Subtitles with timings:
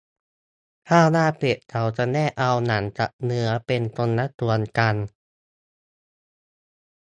[0.89, 4.95] ข้าวหน้าเป็ด เขาจะแยกเอาหนังกับเนื้อเป็นคนละส่วนกัน